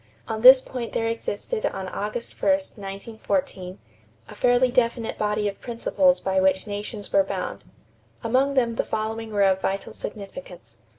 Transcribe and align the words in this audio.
On 0.27 0.41
this 0.41 0.61
point 0.61 0.93
there 0.93 1.05
existed 1.07 1.63
on 1.63 1.87
August 1.87 2.33
1, 2.41 2.49
1914, 2.51 3.77
a 4.29 4.33
fairly 4.33 4.71
definite 4.71 5.15
body 5.19 5.47
of 5.47 5.61
principles 5.61 6.19
by 6.19 6.39
which 6.41 6.65
nations 6.65 7.13
were 7.13 7.21
bound. 7.23 7.63
Among 8.23 8.55
them 8.55 8.77
the 8.77 8.83
following 8.83 9.29
were 9.31 9.43
of 9.43 9.61
vital 9.61 9.93
significance. 9.93 10.79